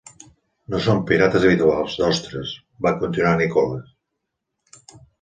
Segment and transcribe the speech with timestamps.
[0.73, 2.57] No són pirates habituals d'ostres,
[2.87, 4.85] va continuar Nicholas.